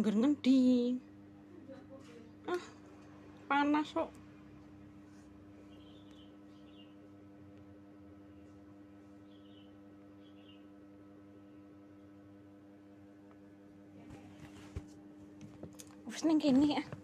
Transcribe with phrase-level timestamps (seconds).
[0.00, 0.96] ngger ngendi.
[2.48, 2.64] Ah
[3.48, 4.10] panas kok.
[16.08, 17.01] Wis ning kene ah.